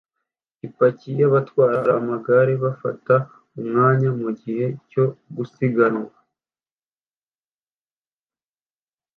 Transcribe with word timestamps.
Ipaki 0.67 1.09
yabatwara 1.21 1.89
amagare 1.99 2.53
bafata 2.63 3.15
umwanya 3.59 4.09
mugihe 4.21 4.65
cyo 4.89 5.05
gusiganwa 5.35 6.11